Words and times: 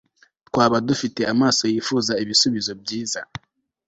twaba 0.47 0.77
dufite 0.87 1.21
amaso 1.33 1.63
yifuza 1.73 2.13
ibisubizo 2.23 2.71
byiza 2.81 3.21